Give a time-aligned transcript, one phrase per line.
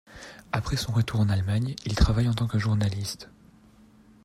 [0.51, 3.29] Après son retour en Allemagne, il travaille en tant que journaliste.